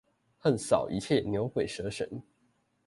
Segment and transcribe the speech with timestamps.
[0.41, 2.23] 橫掃一切牛鬼蛇神